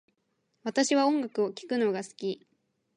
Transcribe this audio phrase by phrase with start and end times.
[0.63, 2.47] 私は音楽を聴くのが好き